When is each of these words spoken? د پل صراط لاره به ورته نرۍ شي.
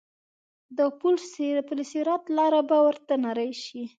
د 0.77 0.79
پل 0.99 1.15
صراط 1.91 2.23
لاره 2.37 2.61
به 2.69 2.77
ورته 2.87 3.13
نرۍ 3.23 3.51
شي. 3.63 3.81